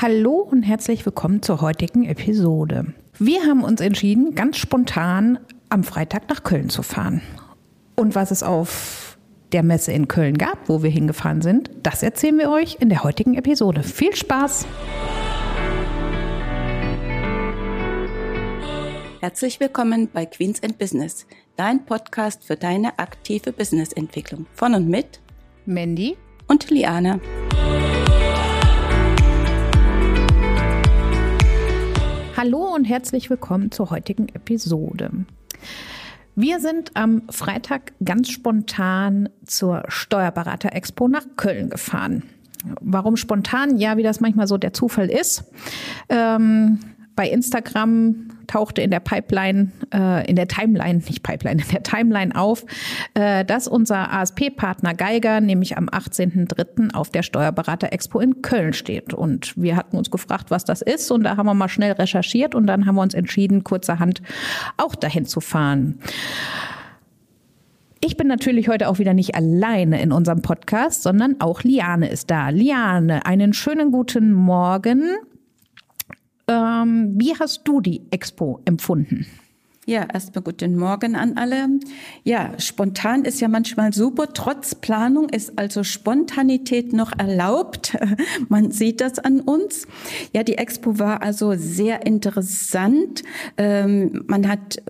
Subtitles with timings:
[0.00, 2.94] Hallo und herzlich willkommen zur heutigen Episode.
[3.18, 5.40] Wir haben uns entschieden, ganz spontan
[5.70, 7.20] am Freitag nach Köln zu fahren.
[7.96, 9.18] Und was es auf
[9.50, 13.02] der Messe in Köln gab, wo wir hingefahren sind, das erzählen wir euch in der
[13.02, 13.82] heutigen Episode.
[13.82, 14.68] Viel Spaß!
[19.18, 21.26] Herzlich willkommen bei Queens and Business,
[21.56, 24.46] dein Podcast für deine aktive Businessentwicklung.
[24.54, 25.20] Von und mit
[25.66, 27.20] Mandy und Liane.
[32.38, 35.10] Hallo und herzlich willkommen zur heutigen Episode.
[36.36, 42.22] Wir sind am Freitag ganz spontan zur Steuerberater Expo nach Köln gefahren.
[42.80, 43.76] Warum spontan?
[43.76, 45.50] Ja, wie das manchmal so der Zufall ist.
[46.08, 46.78] Ähm,
[47.16, 52.34] bei Instagram tauchte in der Pipeline, äh, in der Timeline, nicht Pipeline, in der Timeline
[52.34, 52.64] auf,
[53.14, 56.94] äh, dass unser ASP-Partner Geiger nämlich am 18.03.
[56.94, 59.14] auf der Steuerberater Expo in Köln steht.
[59.14, 61.10] Und wir hatten uns gefragt, was das ist.
[61.12, 64.22] Und da haben wir mal schnell recherchiert und dann haben wir uns entschieden, kurzerhand
[64.76, 66.00] auch dahin zu fahren.
[68.00, 72.30] Ich bin natürlich heute auch wieder nicht alleine in unserem Podcast, sondern auch Liane ist
[72.30, 72.48] da.
[72.50, 75.18] Liane, einen schönen guten Morgen.
[76.48, 79.26] Ähm, wie hast du die Expo empfunden?
[79.88, 81.80] Ja, erstmal guten Morgen an alle.
[82.22, 84.34] Ja, spontan ist ja manchmal super.
[84.34, 87.96] Trotz Planung ist also Spontanität noch erlaubt.
[88.50, 89.86] Man sieht das an uns.
[90.34, 93.22] Ja, die Expo war also sehr interessant.
[93.56, 94.82] Ähm, man hat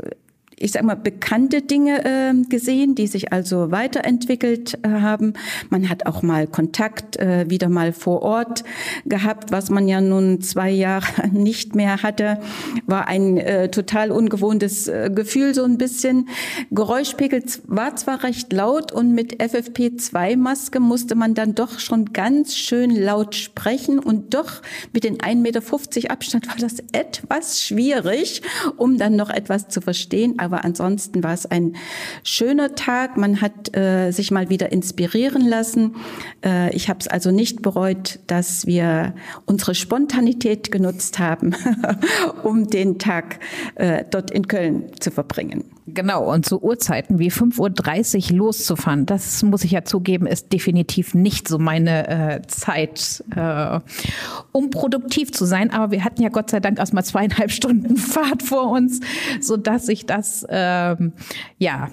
[0.60, 5.34] ich sag mal, bekannte Dinge äh, gesehen, die sich also weiterentwickelt äh, haben.
[5.70, 8.64] Man hat auch mal Kontakt äh, wieder mal vor Ort
[9.04, 12.40] gehabt, was man ja nun zwei Jahre nicht mehr hatte.
[12.86, 16.28] War ein äh, total ungewohntes äh, Gefühl, so ein bisschen.
[16.70, 22.90] Geräuschpegel war zwar recht laut und mit FFP2-Maske musste man dann doch schon ganz schön
[22.90, 24.62] laut sprechen und doch
[24.92, 28.42] mit den 1,50 Meter Abstand war das etwas schwierig,
[28.76, 31.76] um dann noch etwas zu verstehen ansonsten war es ein
[32.22, 33.16] schöner Tag.
[33.16, 35.96] Man hat äh, sich mal wieder inspirieren lassen.
[36.44, 39.14] Äh, ich habe es also nicht bereut, dass wir
[39.46, 41.54] unsere Spontanität genutzt haben,
[42.42, 43.40] um den Tag
[43.74, 45.64] äh, dort in Köln zu verbringen.
[45.94, 51.14] Genau, und zu Uhrzeiten wie 5.30 Uhr loszufahren, das muss ich ja zugeben, ist definitiv
[51.14, 53.80] nicht so meine äh, Zeit, äh,
[54.52, 55.70] um produktiv zu sein.
[55.70, 59.00] Aber wir hatten ja Gott sei Dank erstmal zweieinhalb Stunden Fahrt vor uns,
[59.40, 61.12] so dass ich das ähm,
[61.58, 61.88] ja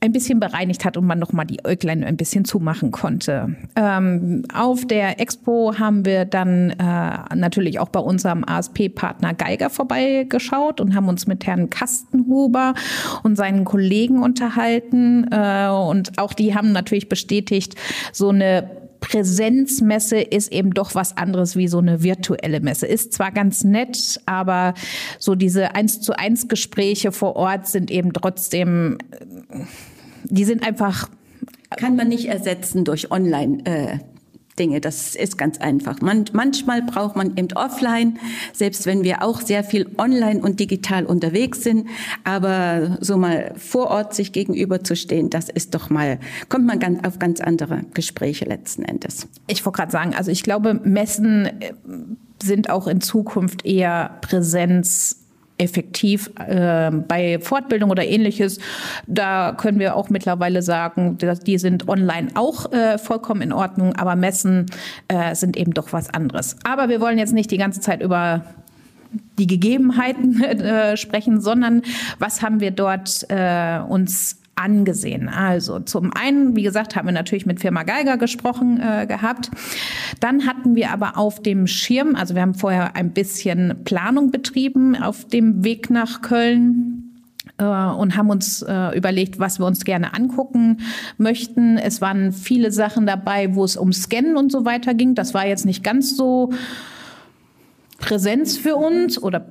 [0.00, 3.56] ein bisschen bereinigt hat und man noch mal die Äuglein ein bisschen zumachen konnte.
[3.76, 10.80] Ähm, auf der Expo haben wir dann äh, natürlich auch bei unserem ASP-Partner Geiger vorbeigeschaut
[10.80, 12.74] und haben uns mit Herrn Kastenhuber
[13.22, 15.30] und seinen Kollegen unterhalten.
[15.30, 17.74] Äh, und auch die haben natürlich bestätigt,
[18.12, 22.86] so eine Präsenzmesse ist eben doch was anderes wie so eine virtuelle Messe.
[22.86, 24.74] Ist zwar ganz nett, aber
[25.18, 28.98] so diese eins zu eins Gespräche vor Ort sind eben trotzdem,
[30.24, 31.08] die sind einfach
[31.76, 33.64] kann man nicht ersetzen durch Online.
[33.64, 33.98] Äh
[34.60, 34.80] Dinge.
[34.80, 36.00] Das ist ganz einfach.
[36.00, 38.18] Man, manchmal braucht man eben offline,
[38.52, 41.88] selbst wenn wir auch sehr viel online und digital unterwegs sind.
[42.22, 47.18] Aber so mal vor Ort sich gegenüberzustehen, das ist doch mal, kommt man ganz, auf
[47.18, 49.26] ganz andere Gespräche letzten Endes.
[49.46, 51.72] Ich wollte gerade sagen, also ich glaube, Messen äh,
[52.42, 55.16] sind auch in Zukunft eher Präsenz
[55.60, 58.58] effektiv äh, bei Fortbildung oder ähnliches.
[59.06, 63.94] Da können wir auch mittlerweile sagen, dass die sind online auch äh, vollkommen in Ordnung,
[63.96, 64.66] aber Messen
[65.08, 66.56] äh, sind eben doch was anderes.
[66.64, 68.44] Aber wir wollen jetzt nicht die ganze Zeit über
[69.38, 71.82] die Gegebenheiten äh, sprechen, sondern
[72.18, 75.28] was haben wir dort äh, uns angesehen.
[75.28, 79.50] Also zum einen, wie gesagt, haben wir natürlich mit Firma Geiger gesprochen äh, gehabt.
[80.20, 85.00] Dann hatten wir aber auf dem Schirm, also wir haben vorher ein bisschen Planung betrieben
[85.00, 87.10] auf dem Weg nach Köln
[87.58, 90.78] äh, und haben uns äh, überlegt, was wir uns gerne angucken
[91.16, 91.78] möchten.
[91.78, 95.14] Es waren viele Sachen dabei, wo es um Scannen und so weiter ging.
[95.14, 96.50] Das war jetzt nicht ganz so
[97.98, 99.46] Präsenz für uns oder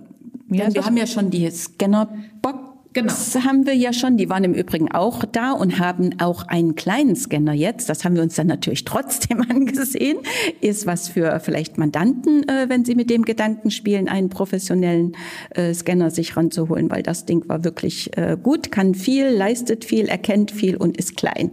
[0.52, 2.59] ja, wir haben ja schon die Scannerbox
[2.94, 3.08] Genau.
[3.08, 4.18] Das haben wir ja schon.
[4.18, 7.88] Die waren im Übrigen auch da und haben auch einen kleinen Scanner jetzt.
[7.88, 10.18] Das haben wir uns dann natürlich trotzdem angesehen.
[10.62, 15.16] Ist was für vielleicht Mandanten, äh, wenn sie mit dem Gedanken spielen, einen professionellen
[15.52, 20.08] äh, Scanner sich ranzuholen, weil das Ding war wirklich äh, gut, kann viel, leistet viel,
[20.08, 21.52] erkennt viel und ist klein.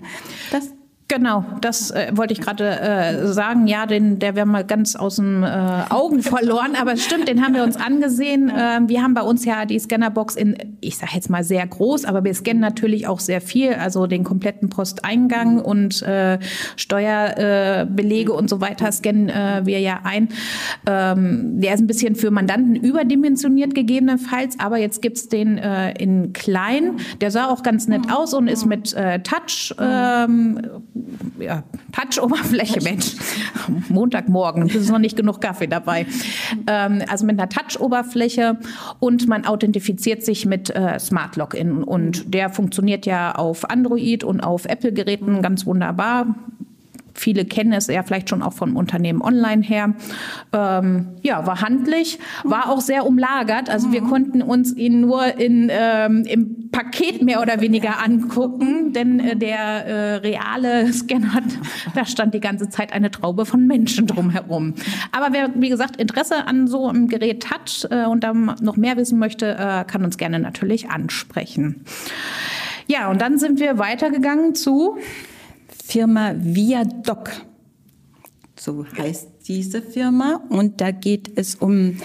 [0.51, 0.76] Das
[1.09, 3.69] Genau, das äh, wollte ich gerade äh, sagen.
[3.69, 7.45] Ja, den, der wäre mal ganz aus den äh, Augen verloren, aber es stimmt, den
[7.45, 8.51] haben wir uns angesehen.
[8.57, 12.07] Ähm, wir haben bei uns ja die Scannerbox in, ich sage jetzt mal sehr groß,
[12.07, 16.41] aber wir scannen natürlich auch sehr viel, also den kompletten Posteingang und äh,
[16.75, 20.31] Steuerbelege und so weiter scannen äh, wir ja ein.
[20.87, 26.33] Ähm, der ist ein bisschen für Mandanten überdimensioniert gegebenenfalls, aber jetzt gibt's den äh, in
[26.33, 26.97] klein.
[27.21, 29.73] Der sah auch ganz nett aus und ist mit äh, Touch.
[29.79, 30.61] Ähm,
[31.39, 31.63] ja,
[31.93, 33.17] Touch-Oberfläche, Mensch,
[33.89, 36.07] Montagmorgen, es ist noch nicht genug Kaffee dabei.
[36.67, 38.59] Ähm, also mit einer Touch-Oberfläche
[39.01, 44.41] und man authentifiziert sich mit äh, Smart Login und der funktioniert ja auf Android und
[44.41, 46.35] auf Apple-Geräten ganz wunderbar.
[47.17, 49.95] Viele kennen es ja vielleicht schon auch vom Unternehmen online her.
[50.53, 53.71] Ähm, ja, war handlich, war auch sehr umlagert.
[53.71, 54.09] Also wir mhm.
[54.09, 59.57] konnten uns ihn nur in, ähm, im Paket mehr oder weniger angucken, denn äh, der
[59.57, 61.43] äh, reale Scanner,
[61.95, 64.75] da stand die ganze Zeit eine Traube von Menschen drumherum.
[65.13, 68.97] Aber wer, wie gesagt, Interesse an so einem Gerät hat äh, und da noch mehr
[68.97, 71.85] wissen möchte, äh, kann uns gerne natürlich ansprechen.
[72.87, 74.99] Ja, und dann sind wir weitergegangen zu
[75.87, 77.31] Firma Viadoc.
[78.59, 80.41] So heißt diese Firma.
[80.49, 81.99] Und da geht es um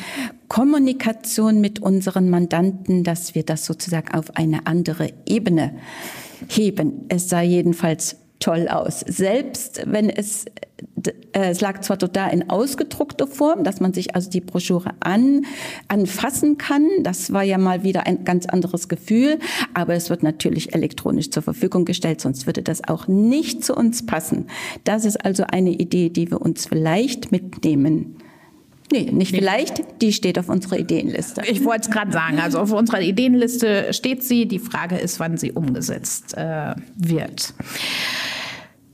[0.47, 5.73] Kommunikation mit unseren Mandanten, dass wir das sozusagen auf eine andere Ebene
[6.47, 7.05] heben.
[7.09, 8.99] Es sah jedenfalls toll aus.
[9.07, 10.45] Selbst wenn es,
[11.03, 15.45] äh, es lag zwar total in ausgedruckter Form, dass man sich also die Broschüre an,
[15.87, 16.85] anfassen kann.
[17.03, 19.39] Das war ja mal wieder ein ganz anderes Gefühl.
[19.73, 24.05] Aber es wird natürlich elektronisch zur Verfügung gestellt, sonst würde das auch nicht zu uns
[24.05, 24.47] passen.
[24.83, 28.17] Das ist also eine Idee, die wir uns vielleicht mitnehmen.
[28.91, 29.39] Nee, nicht nee.
[29.39, 31.41] vielleicht, die steht auf unserer Ideenliste.
[31.47, 34.47] Ich wollte es gerade sagen, also auf unserer Ideenliste steht sie.
[34.47, 37.53] Die Frage ist, wann sie umgesetzt äh, wird.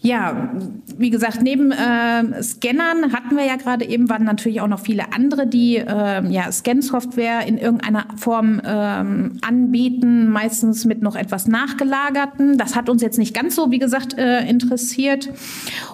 [0.07, 0.51] Ja,
[0.97, 5.11] wie gesagt, neben äh, Scannern hatten wir ja gerade eben, waren natürlich auch noch viele
[5.11, 12.57] andere, die äh, ja, Scan-Software in irgendeiner Form ähm, anbieten, meistens mit noch etwas nachgelagerten.
[12.57, 15.29] Das hat uns jetzt nicht ganz so, wie gesagt, äh, interessiert.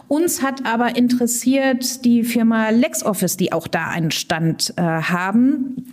[0.07, 5.87] Uns hat aber interessiert die Firma LexOffice, die auch da einen Stand äh, haben.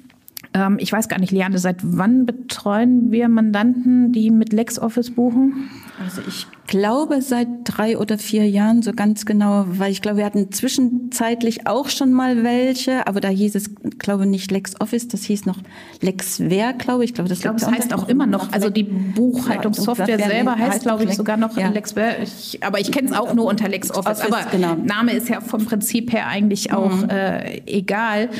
[0.53, 5.71] Ähm, ich weiß gar nicht, Liane, seit wann betreuen wir Mandanten, die mit LexOffice buchen?
[5.99, 10.25] Also ich glaube seit drei oder vier Jahren so ganz genau, weil ich glaube, wir
[10.25, 15.47] hatten zwischenzeitlich auch schon mal welche, aber da hieß es, glaube nicht LexOffice, das hieß
[15.47, 15.59] noch
[16.01, 17.13] LexWare, glaube ich.
[17.13, 18.53] glaube, das, ich glaube, das heißt auch immer noch.
[18.53, 21.71] Also die Buchhaltungssoftware ja, selber heißt, glaube ich, sogar noch ja.
[21.71, 22.19] LexWare.
[22.23, 24.21] Ich, aber ich kenne es auch nur unter LexOffice.
[24.21, 24.77] aber genau.
[24.77, 27.11] Name ist ja vom Prinzip her eigentlich auch mhm.
[27.11, 28.31] äh, egal.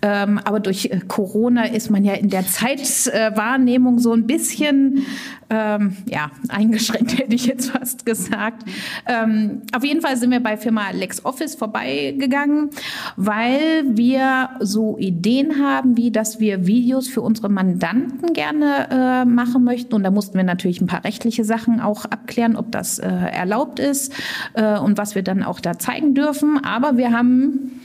[0.00, 5.04] Ähm, aber durch äh, Corona ist man ja in der Zeitwahrnehmung so ein bisschen
[5.50, 8.64] ähm, ja, eingeschränkt, hätte ich jetzt fast gesagt.
[9.06, 12.70] Ähm, auf jeden Fall sind wir bei Firma LexOffice vorbeigegangen,
[13.16, 19.64] weil wir so Ideen haben, wie dass wir Videos für unsere Mandanten gerne äh, machen
[19.64, 19.94] möchten.
[19.94, 23.80] Und da mussten wir natürlich ein paar rechtliche Sachen auch abklären, ob das äh, erlaubt
[23.80, 24.12] ist
[24.54, 26.62] äh, und was wir dann auch da zeigen dürfen.
[26.62, 27.79] Aber wir haben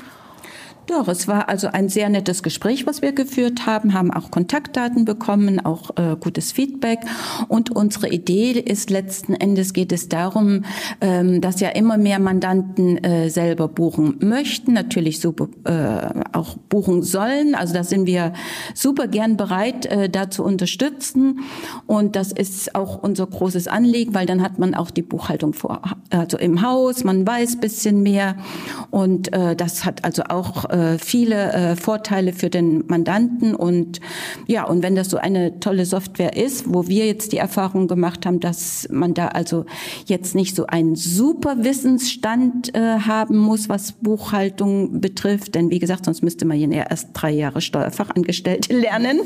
[0.88, 5.06] doch, es war also ein sehr nettes Gespräch, was wir geführt haben, haben auch Kontaktdaten
[5.06, 7.00] bekommen, auch äh, gutes Feedback.
[7.48, 10.64] Und unsere Idee ist letzten Endes geht es darum,
[11.02, 17.04] ähm, dass ja immer mehr Mandanten äh, selber buchen möchten, natürlich super äh, auch buchen
[17.04, 17.56] sollen.
[17.56, 18.34] Also da sind wir
[18.74, 21.40] super gern bereit, äh, da zu unterstützen.
[21.88, 25.82] Und das ist auch unser großes Anliegen, weil dann hat man auch die Buchhaltung vor,
[26.10, 28.36] also im Haus, man weiß bisschen mehr.
[28.92, 34.02] Und äh, das hat also auch äh, viele äh, Vorteile für den Mandanten und
[34.48, 38.26] ja, und wenn das so eine tolle Software ist, wo wir jetzt die Erfahrung gemacht
[38.26, 39.66] haben, dass man da also
[40.06, 46.06] jetzt nicht so einen super Wissensstand äh, haben muss, was Buchhaltung betrifft, denn wie gesagt,
[46.06, 49.22] sonst müsste man ja erst drei Jahre Steuerfachangestellte lernen.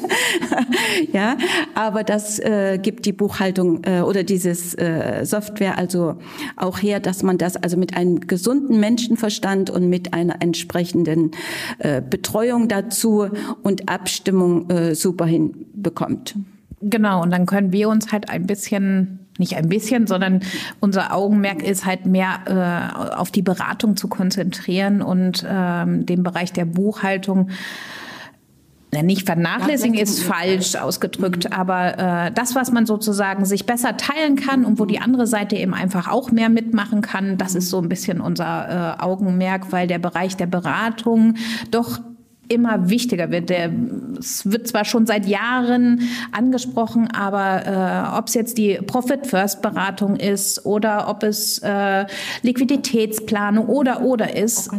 [1.13, 1.37] ja,
[1.73, 6.15] aber das äh, gibt die Buchhaltung äh, oder dieses äh, Software also
[6.55, 11.31] auch her, dass man das also mit einem gesunden Menschenverstand und mit einer entsprechenden
[11.79, 13.27] äh, Betreuung dazu
[13.63, 16.35] und Abstimmung äh, super hinbekommt.
[16.81, 20.41] Genau, und dann können wir uns halt ein bisschen nicht ein bisschen, sondern
[20.81, 26.51] unser Augenmerk ist halt mehr äh, auf die Beratung zu konzentrieren und ähm, den Bereich
[26.51, 27.49] der Buchhaltung
[28.91, 31.53] nicht vernachlässigen ist falsch ausgedrückt, mhm.
[31.53, 35.55] aber äh, das, was man sozusagen sich besser teilen kann und wo die andere Seite
[35.55, 39.87] eben einfach auch mehr mitmachen kann, das ist so ein bisschen unser äh, Augenmerk, weil
[39.87, 41.35] der Bereich der Beratung
[41.69, 41.99] doch
[42.49, 43.49] immer wichtiger wird.
[43.49, 43.71] Der,
[44.17, 49.61] es wird zwar schon seit Jahren angesprochen, aber äh, ob es jetzt die Profit First
[49.61, 52.05] Beratung ist oder ob es äh,
[52.41, 54.71] Liquiditätsplanung oder oder ist.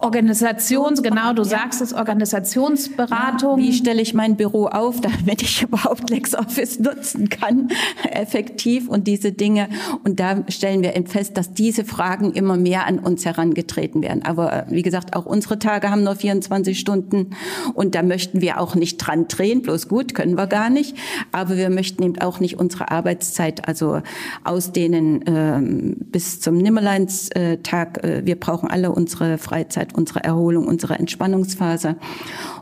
[0.00, 3.58] Organisations, genau, du sagst es, Organisationsberatung.
[3.58, 7.68] Ja, wie stelle ich mein Büro auf, damit ich überhaupt LexOffice nutzen kann,
[8.10, 9.68] effektiv und diese Dinge.
[10.02, 14.24] Und da stellen wir fest, dass diese Fragen immer mehr an uns herangetreten werden.
[14.24, 17.30] Aber äh, wie gesagt, auch unsere Tage haben nur 24 Stunden
[17.74, 20.96] und da möchten wir auch nicht dran drehen, bloß gut, können wir gar nicht.
[21.30, 24.00] Aber wir möchten eben auch nicht unsere Arbeitszeit also
[24.44, 28.02] ausdehnen ähm, bis zum Nimmerleinstag.
[28.02, 31.96] Äh, wir brauchen alle unsere Freizeit unsere Erholung, unsere Entspannungsphase.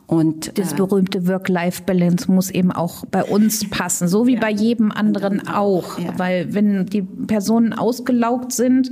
[0.06, 4.40] Und das äh, berühmte Work-Life-Balance muss eben auch bei uns passen, so wie ja.
[4.40, 5.98] bei jedem anderen auch.
[5.98, 6.18] Ja.
[6.18, 8.90] Weil wenn die Personen ausgelaugt sind,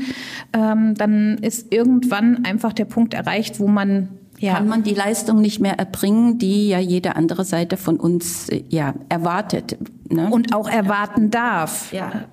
[0.53, 4.55] ähm, dann ist irgendwann einfach der Punkt erreicht, wo man ja.
[4.55, 8.63] kann man die Leistung nicht mehr erbringen, die ja jede andere Seite von uns äh,
[8.69, 9.77] ja erwartet
[10.11, 10.29] ne?
[10.31, 11.93] und auch erwarten darf.
[11.93, 12.27] Ja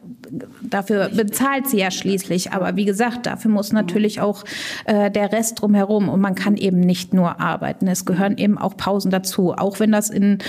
[0.61, 2.51] dafür bezahlt sie ja schließlich.
[2.51, 4.43] Aber wie gesagt, dafür muss natürlich auch
[4.85, 6.09] äh, der Rest drumherum.
[6.09, 7.87] Und man kann eben nicht nur arbeiten.
[7.87, 9.53] Es gehören eben auch Pausen dazu.
[9.53, 10.39] Auch wenn das in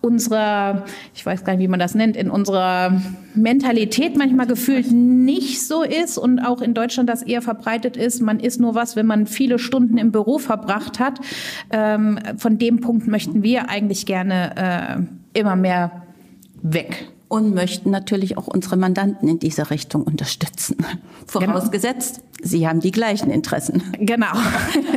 [0.00, 0.84] unserer,
[1.14, 3.00] ich weiß gar nicht, wie man das nennt, in unserer
[3.34, 8.20] Mentalität manchmal gefühlt nicht so ist und auch in Deutschland das eher verbreitet ist.
[8.20, 11.20] Man ist nur was, wenn man viele Stunden im Büro verbracht hat.
[11.70, 16.01] Ähm, von dem Punkt möchten wir eigentlich gerne äh, immer mehr
[16.62, 20.76] weg und möchten natürlich auch unsere Mandanten in dieser Richtung unterstützen.
[21.32, 21.52] Genau.
[21.52, 22.48] Vorausgesetzt, genau.
[22.48, 23.82] sie haben die gleichen Interessen.
[23.98, 24.34] Genau.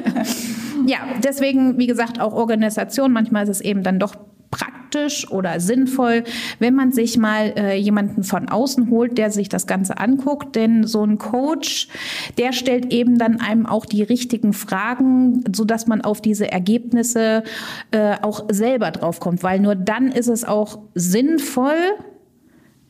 [0.85, 3.13] ja, deswegen, wie gesagt, auch Organisation.
[3.13, 4.15] Manchmal ist es eben dann doch
[4.55, 6.23] praktisch oder sinnvoll,
[6.59, 10.55] wenn man sich mal äh, jemanden von außen holt, der sich das Ganze anguckt.
[10.55, 11.89] Denn so ein Coach,
[12.37, 17.43] der stellt eben dann einem auch die richtigen Fragen, sodass man auf diese Ergebnisse
[17.91, 19.43] äh, auch selber draufkommt.
[19.43, 21.75] Weil nur dann ist es auch sinnvoll,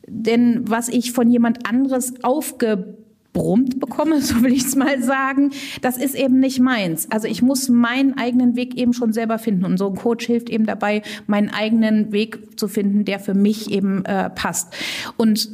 [0.06, 2.14] denn was ich von jemand anderes
[3.36, 5.50] aufgebrummt bekomme, so will ich es mal sagen,
[5.82, 7.10] das ist eben nicht meins.
[7.10, 9.64] Also ich muss meinen eigenen Weg eben schon selber finden.
[9.64, 13.70] Und so ein Coach hilft eben dabei, meinen eigenen Weg zu finden, der für mich
[13.70, 14.74] eben äh, passt.
[15.16, 15.48] Und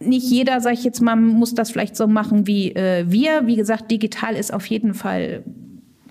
[0.00, 3.46] nicht jeder, sage ich jetzt mal, muss das vielleicht so machen wie äh, wir.
[3.46, 5.42] Wie gesagt, digital ist auf jeden Fall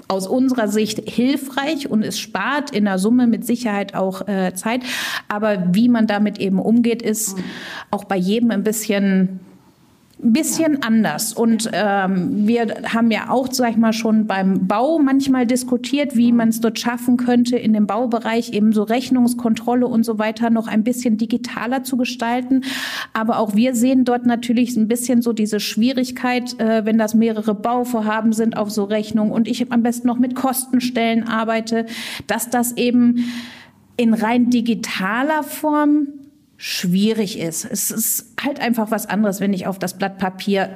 [0.08, 4.82] aus unserer Sicht hilfreich und es spart in der Summe mit Sicherheit auch äh, Zeit.
[5.28, 7.44] Aber wie man damit eben umgeht, ist mhm.
[7.92, 9.40] auch bei jedem ein bisschen
[10.22, 10.80] bisschen ja.
[10.82, 11.34] anders.
[11.34, 16.32] Und ähm, wir haben ja auch, sag ich mal, schon beim Bau manchmal diskutiert, wie
[16.32, 20.68] man es dort schaffen könnte, in dem Baubereich eben so Rechnungskontrolle und so weiter noch
[20.68, 22.64] ein bisschen digitaler zu gestalten.
[23.14, 27.56] Aber auch wir sehen dort natürlich ein bisschen so diese Schwierigkeit, äh, wenn das mehrere
[27.56, 31.86] Bauvorhaben sind auf so Rechnungen und ich am besten noch mit Kostenstellen arbeite,
[32.28, 33.26] dass das eben
[33.96, 36.08] in rein digitaler Form
[36.60, 37.64] schwierig ist.
[37.64, 40.70] Es ist halt einfach was anderes, wenn ich auf das Blatt Papier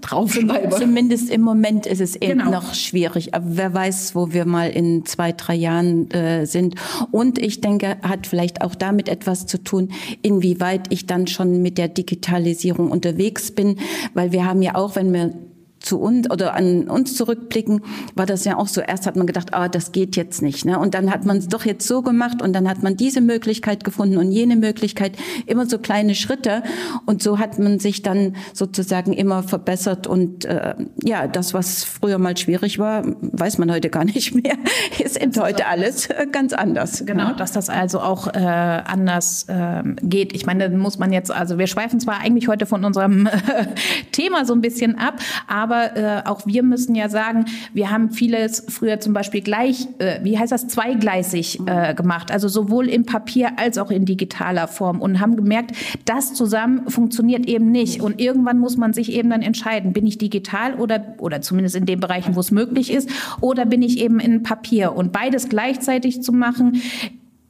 [0.00, 0.74] draufschreibe.
[0.76, 2.50] Zumindest im Moment ist es eben genau.
[2.50, 3.34] noch schwierig.
[3.34, 6.76] Aber wer weiß, wo wir mal in zwei, drei Jahren äh, sind.
[7.10, 9.90] Und ich denke, hat vielleicht auch damit etwas zu tun,
[10.22, 13.76] inwieweit ich dann schon mit der Digitalisierung unterwegs bin.
[14.14, 15.34] Weil wir haben ja auch, wenn wir
[15.80, 17.82] zu uns oder an uns zurückblicken,
[18.14, 18.80] war das ja auch so.
[18.80, 20.64] Erst hat man gedacht, ah, das geht jetzt nicht.
[20.64, 20.78] Ne?
[20.78, 23.82] Und dann hat man es doch jetzt so gemacht und dann hat man diese Möglichkeit
[23.82, 25.12] gefunden und jene Möglichkeit,
[25.46, 26.62] immer so kleine Schritte.
[27.06, 30.06] Und so hat man sich dann sozusagen immer verbessert.
[30.06, 34.56] Und äh, ja, das, was früher mal schwierig war, weiß man heute gar nicht mehr.
[34.98, 37.04] Ist eben heute alles ganz anders.
[37.06, 37.36] Genau, ne?
[37.36, 40.34] dass das also auch äh, anders äh, geht.
[40.34, 43.28] Ich meine, muss man jetzt, also wir schweifen zwar eigentlich heute von unserem
[44.12, 45.14] Thema so ein bisschen ab,
[45.46, 49.86] aber aber äh, auch wir müssen ja sagen, wir haben vieles früher zum Beispiel gleich,
[49.98, 54.66] äh, wie heißt das, zweigleisig äh, gemacht, also sowohl im Papier als auch in digitaler
[54.66, 58.00] Form und haben gemerkt, das zusammen funktioniert eben nicht.
[58.00, 61.86] Und irgendwann muss man sich eben dann entscheiden, bin ich digital oder, oder zumindest in
[61.86, 63.08] den Bereichen, wo es möglich ist,
[63.40, 64.94] oder bin ich eben in Papier.
[64.96, 66.82] Und beides gleichzeitig zu machen,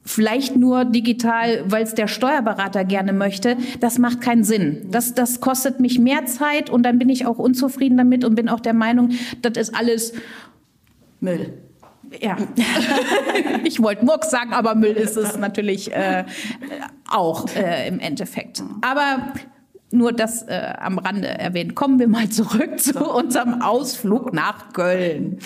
[0.03, 4.87] vielleicht nur digital, weil es der Steuerberater gerne möchte, das macht keinen Sinn.
[4.89, 8.49] Das, das kostet mich mehr Zeit und dann bin ich auch unzufrieden damit und bin
[8.49, 10.13] auch der Meinung, das ist alles
[11.19, 11.53] Müll.
[12.19, 12.35] Ja,
[13.63, 16.25] ich wollte Murks sagen, aber Müll ist es natürlich äh,
[17.09, 18.63] auch äh, im Endeffekt.
[18.81, 19.33] Aber
[19.91, 21.75] nur das äh, am Rande erwähnt.
[21.75, 25.39] Kommen wir mal zurück zu unserem Ausflug nach Köln.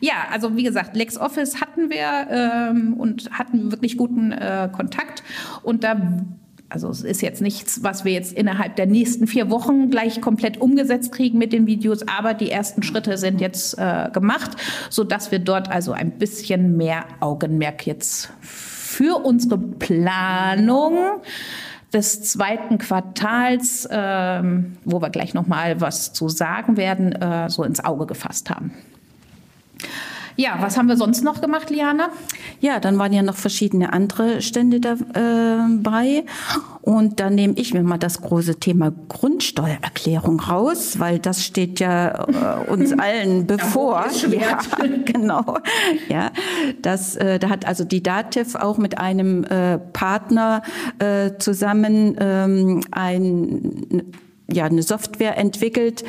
[0.00, 5.22] Ja, also wie gesagt, LexOffice hatten wir ähm, und hatten wirklich guten äh, Kontakt.
[5.62, 6.24] Und da
[6.68, 10.60] Also es ist jetzt nichts, was wir jetzt innerhalb der nächsten vier Wochen gleich komplett
[10.60, 14.52] umgesetzt kriegen mit den Videos, aber die ersten Schritte sind jetzt äh, gemacht,
[14.88, 21.20] so dass wir dort also ein bisschen mehr Augenmerk jetzt für unsere Planung
[21.92, 27.64] des zweiten Quartals, ähm, wo wir gleich noch mal was zu sagen werden, äh, so
[27.64, 28.72] ins Auge gefasst haben.
[30.36, 32.10] Ja, was haben wir sonst noch gemacht, Liana?
[32.60, 36.06] Ja, dann waren ja noch verschiedene andere Stände dabei.
[36.06, 36.24] Äh,
[36.82, 42.26] und dann nehme ich mir mal das große Thema Grundsteuererklärung raus, weil das steht ja
[42.26, 44.06] äh, uns allen bevor.
[44.30, 44.58] Ja,
[45.04, 45.58] genau.
[46.08, 46.30] Ja,
[46.80, 50.62] das, äh, da hat also die Dativ auch mit einem äh, Partner
[50.98, 54.12] äh, zusammen ähm, ein
[54.52, 56.04] ja, eine Software entwickelt,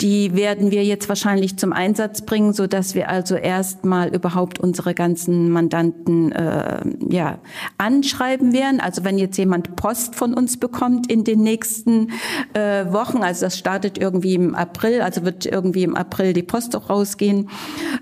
[0.00, 4.94] die werden wir jetzt wahrscheinlich zum Einsatz bringen, so dass wir also erstmal überhaupt unsere
[4.94, 6.80] ganzen Mandanten äh,
[7.10, 7.38] ja
[7.76, 8.80] anschreiben werden.
[8.80, 12.12] Also wenn jetzt jemand Post von uns bekommt in den nächsten
[12.54, 16.74] äh, Wochen, also das startet irgendwie im April, also wird irgendwie im April die Post
[16.76, 17.50] auch rausgehen,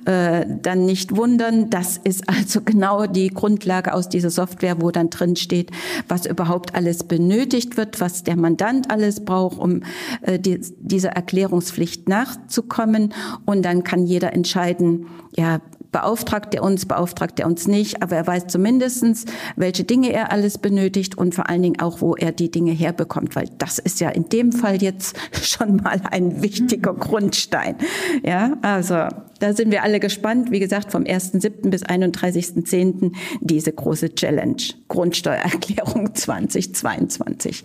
[0.04, 1.68] äh, dann nicht wundern.
[1.68, 5.72] Das ist also genau die Grundlage aus dieser Software, wo dann drin steht,
[6.06, 9.82] was überhaupt alles benötigt wird, was der Mandant alles braucht, um
[10.22, 13.14] äh, die, diese Erklärungspflicht Pflicht nachzukommen.
[13.46, 18.26] Und dann kann jeder entscheiden, ja, beauftragt er uns, beauftragt er uns nicht, aber er
[18.26, 19.24] weiß zumindestens,
[19.56, 23.34] welche Dinge er alles benötigt und vor allen Dingen auch, wo er die Dinge herbekommt,
[23.34, 27.76] weil das ist ja in dem Fall jetzt schon mal ein wichtiger Grundstein.
[28.22, 29.06] Ja, also
[29.40, 30.50] da sind wir alle gespannt.
[30.50, 31.70] Wie gesagt, vom 1.7.
[31.70, 33.12] bis 31.10.
[33.40, 37.64] diese große Challenge, Grundsteuererklärung 2022.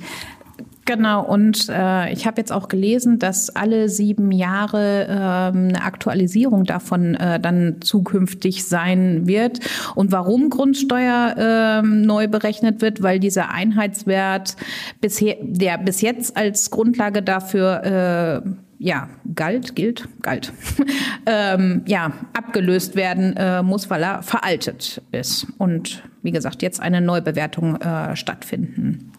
[0.86, 6.66] Genau, und äh, ich habe jetzt auch gelesen, dass alle sieben Jahre äh, eine Aktualisierung
[6.66, 9.60] davon äh, dann zukünftig sein wird.
[9.96, 14.58] Und warum Grundsteuer äh, neu berechnet wird, weil dieser Einheitswert
[15.00, 20.52] bisher, der bis jetzt als Grundlage dafür äh, ja, galt, gilt, galt,
[21.26, 25.48] ähm, ja, abgelöst werden äh, muss, weil er veraltet ist.
[25.58, 29.14] Und wie gesagt, jetzt eine Neubewertung äh, stattfinden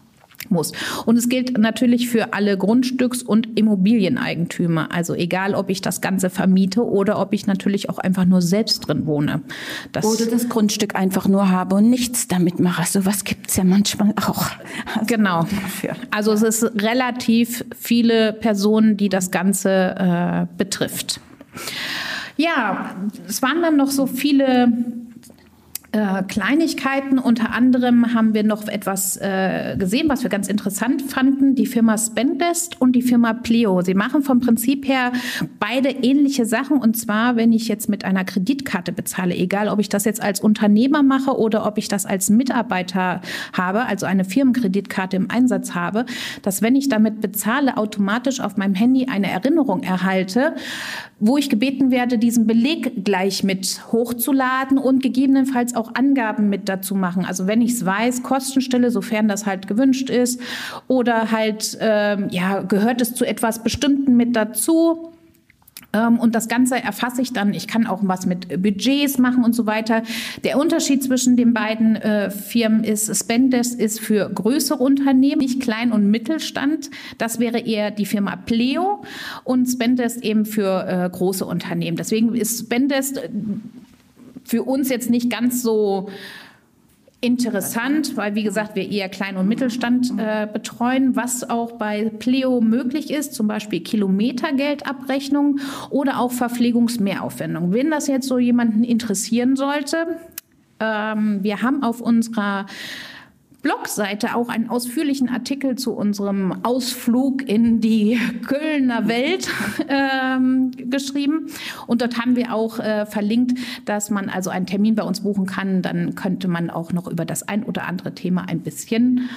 [0.51, 0.71] muss.
[1.05, 4.91] Und es gilt natürlich für alle Grundstücks- und Immobilieneigentümer.
[4.91, 8.87] Also egal, ob ich das Ganze vermiete oder ob ich natürlich auch einfach nur selbst
[8.87, 9.41] drin wohne.
[9.91, 12.85] Das oder das Grundstück einfach nur habe und nichts damit mache.
[12.87, 14.51] So was gibt's ja manchmal auch.
[14.93, 15.47] Also genau.
[16.11, 21.19] Also es ist relativ viele Personen, die das Ganze äh, betrifft.
[22.37, 22.95] Ja,
[23.27, 24.71] es waren dann noch so viele
[25.95, 27.19] äh, Kleinigkeiten.
[27.19, 31.55] Unter anderem haben wir noch etwas äh, gesehen, was wir ganz interessant fanden.
[31.55, 33.81] Die Firma Spendest und die Firma Pleo.
[33.81, 35.13] Sie machen vom Prinzip her
[35.59, 36.77] beide ähnliche Sachen.
[36.77, 40.41] Und zwar, wenn ich jetzt mit einer Kreditkarte bezahle, egal ob ich das jetzt als
[40.41, 43.21] Unternehmer mache oder ob ich das als Mitarbeiter
[43.53, 46.05] habe, also eine Firmenkreditkarte im Einsatz habe,
[46.41, 50.55] dass wenn ich damit bezahle, automatisch auf meinem Handy eine Erinnerung erhalte,
[51.19, 56.95] wo ich gebeten werde, diesen Beleg gleich mit hochzuladen und gegebenenfalls auch Angaben mit dazu
[56.95, 57.25] machen.
[57.25, 60.41] Also wenn ich es weiß, Kostenstelle, sofern das halt gewünscht ist,
[60.87, 65.11] oder halt, ähm, ja, gehört es zu etwas Bestimmten mit dazu.
[65.95, 67.53] Ähm, und das Ganze erfasse ich dann.
[67.53, 70.03] Ich kann auch was mit Budgets machen und so weiter.
[70.43, 75.91] Der Unterschied zwischen den beiden äh, Firmen ist, Spendesk ist für größere Unternehmen, nicht Klein-
[75.91, 76.89] und Mittelstand.
[77.17, 79.03] Das wäre eher die Firma Pleo
[79.43, 81.97] und Spendesk eben für äh, große Unternehmen.
[81.97, 83.15] Deswegen ist Spendesk
[84.45, 86.09] für uns jetzt nicht ganz so
[87.25, 92.61] interessant, weil wie gesagt, wir eher Klein- und Mittelstand äh, betreuen, was auch bei Pleo
[92.61, 97.73] möglich ist, zum Beispiel Kilometergeldabrechnung oder auch Verpflegungsmehraufwendung.
[97.73, 100.19] Wenn das jetzt so jemanden interessieren sollte,
[100.79, 102.67] ähm, wir haben auf unserer
[103.65, 109.49] Blogseite auch einen ausführlichen Artikel zu unserem Ausflug in die Kölner Welt
[109.89, 110.54] ähm,
[110.89, 111.47] geschrieben.
[111.87, 115.45] Und dort haben wir auch äh, verlinkt, dass man also einen Termin bei uns buchen
[115.45, 115.81] kann.
[115.81, 119.29] Dann könnte man auch noch über das ein oder andere Thema ein bisschen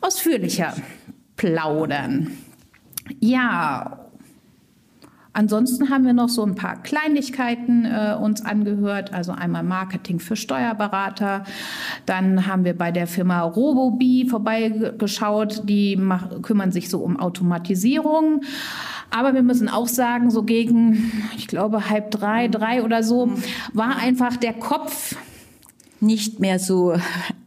[0.00, 0.74] ausführlicher
[1.36, 2.30] plaudern.
[3.20, 4.06] Ja,
[5.36, 10.34] Ansonsten haben wir noch so ein paar Kleinigkeiten äh, uns angehört, also einmal Marketing für
[10.34, 11.44] Steuerberater.
[12.06, 16.00] Dann haben wir bei der Firma Robobi vorbeigeschaut, die
[16.40, 18.44] kümmern sich so um Automatisierung.
[19.10, 23.32] Aber wir müssen auch sagen, so gegen, ich glaube, halb drei, drei oder so,
[23.72, 25.16] war einfach der Kopf
[26.00, 26.94] nicht mehr so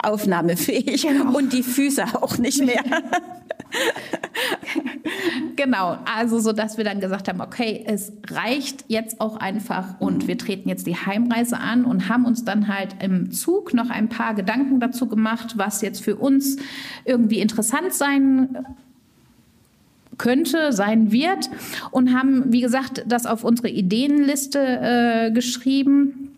[0.02, 1.38] aufnahmefähig genau.
[1.38, 2.84] und die Füße auch nicht mehr.
[5.56, 10.28] genau, also so, dass wir dann gesagt haben, okay, es reicht jetzt auch einfach und
[10.28, 14.10] wir treten jetzt die Heimreise an und haben uns dann halt im Zug noch ein
[14.10, 16.58] paar Gedanken dazu gemacht, was jetzt für uns
[17.06, 18.66] irgendwie interessant sein
[20.20, 21.50] könnte, sein wird.
[21.90, 26.30] Und haben, wie gesagt, das auf unsere Ideenliste äh, geschrieben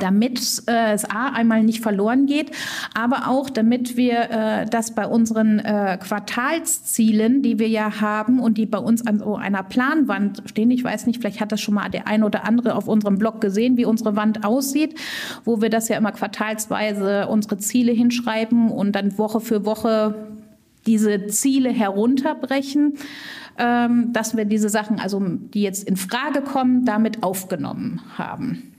[0.00, 2.50] damit äh, es A einmal nicht verloren geht,
[2.94, 8.58] aber auch damit wir äh, das bei unseren äh, Quartalszielen, die wir ja haben und
[8.58, 11.74] die bei uns an so einer Planwand stehen, ich weiß nicht, vielleicht hat das schon
[11.74, 14.98] mal der ein oder andere auf unserem Blog gesehen, wie unsere Wand aussieht,
[15.44, 20.33] wo wir das ja immer quartalsweise unsere Ziele hinschreiben und dann Woche für Woche
[20.86, 22.94] diese Ziele herunterbrechen,
[23.58, 28.73] ähm, dass wir diese Sachen, also die jetzt in Frage kommen, damit aufgenommen haben.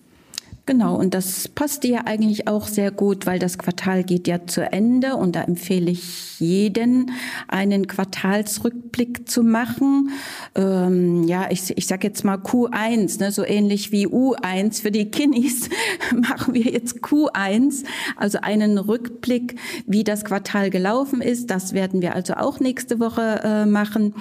[0.67, 4.61] Genau, und das passt dir eigentlich auch sehr gut, weil das Quartal geht ja zu
[4.61, 7.11] Ende und da empfehle ich jeden,
[7.47, 10.09] einen Quartalsrückblick zu machen.
[10.55, 15.11] Ähm, ja, ich, ich sage jetzt mal Q1, ne, so ähnlich wie U1 für die
[15.11, 15.69] Kinnis
[16.15, 17.83] machen wir jetzt Q1,
[18.15, 21.51] also einen Rückblick, wie das Quartal gelaufen ist.
[21.51, 24.15] Das werden wir also auch nächste Woche äh, machen.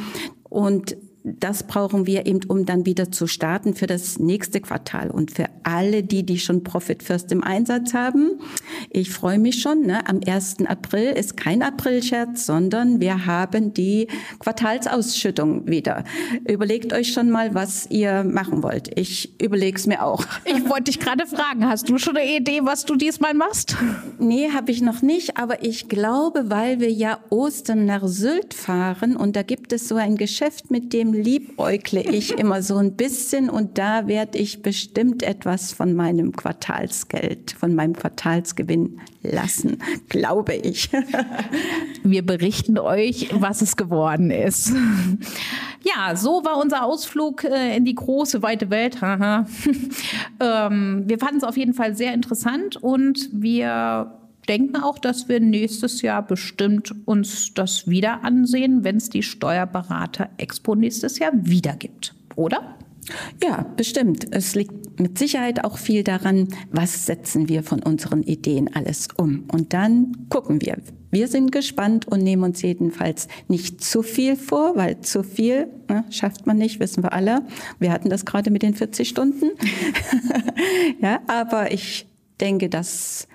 [0.51, 0.95] Und
[1.27, 5.11] das brauchen wir eben, um dann wieder zu starten für das nächste Quartal.
[5.11, 8.33] Und für alle die, die schon Profit First im Einsatz haben,
[8.91, 9.87] ich freue mich schon.
[9.87, 10.07] Ne?
[10.07, 10.67] Am 1.
[10.67, 14.09] April ist kein Aprilscherz, sondern wir haben die
[14.39, 16.05] Quartalsausschüttung wieder.
[16.47, 18.91] Überlegt euch schon mal, was ihr machen wollt.
[18.99, 20.25] Ich überlege es mir auch.
[20.47, 23.77] Ich wollte dich gerade fragen, hast du schon eine Idee, was du diesmal machst?
[24.19, 29.17] Nee, habe ich noch nicht, aber ich glaube, weil wir ja Ostern nach Sylt fahren
[29.17, 33.51] und da gibt es so ein Geschäft, mit dem liebäugle ich immer so ein bisschen
[33.51, 40.91] und da werde ich bestimmt etwas von meinem Quartalsgeld, von meinem Quartalsgewinn lassen, glaube ich.
[42.03, 44.73] Wir berichten euch, was es geworden ist.
[45.87, 48.97] Ja, so war unser Ausflug äh, in die große, weite Welt.
[50.41, 55.41] Ähm, wir fanden es auf jeden Fall sehr interessant und wir denken auch, dass wir
[55.41, 61.75] nächstes Jahr bestimmt uns das wieder ansehen, wenn es die Steuerberater Expo nächstes Jahr wieder
[61.75, 62.77] gibt, oder?
[63.43, 64.27] Ja, bestimmt.
[64.31, 69.45] Es liegt mit Sicherheit auch viel daran, was setzen wir von unseren Ideen alles um.
[69.53, 70.79] Und dann gucken wir.
[71.11, 76.05] Wir sind gespannt und nehmen uns jedenfalls nicht zu viel vor, weil zu viel ne,
[76.11, 77.43] schafft man nicht, wissen wir alle.
[77.79, 79.51] Wir hatten das gerade mit den 40 Stunden.
[81.01, 82.07] ja, aber ich
[82.41, 83.29] denke, dass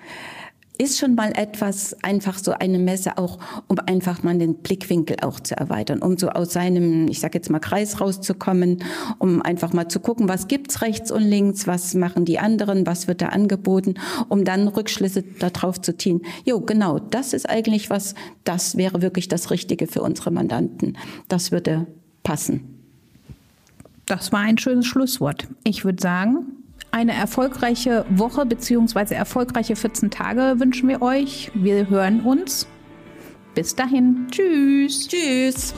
[0.80, 3.38] ist schon mal etwas, einfach so eine Messe auch,
[3.68, 7.50] um einfach mal den Blickwinkel auch zu erweitern, um so aus seinem, ich sage jetzt
[7.50, 8.82] mal, Kreis rauszukommen,
[9.18, 13.08] um einfach mal zu gucken, was gibt's rechts und links, was machen die anderen, was
[13.08, 13.94] wird da angeboten,
[14.30, 16.22] um dann Rückschlüsse darauf zu ziehen.
[16.46, 18.14] Jo, genau, das ist eigentlich was,
[18.44, 20.96] das wäre wirklich das Richtige für unsere Mandanten.
[21.28, 21.86] Das würde
[22.22, 22.78] passen.
[24.06, 25.46] Das war ein schönes Schlusswort.
[25.62, 26.46] Ich würde sagen,
[26.92, 29.14] eine erfolgreiche Woche bzw.
[29.14, 31.50] erfolgreiche 14 Tage wünschen wir euch.
[31.54, 32.66] Wir hören uns.
[33.54, 34.26] Bis dahin.
[34.30, 35.08] Tschüss.
[35.08, 35.74] Tschüss.